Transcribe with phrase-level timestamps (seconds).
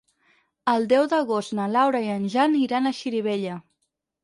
[0.71, 3.63] El deu d'agost na Laura i en Jan iran a Xirivella.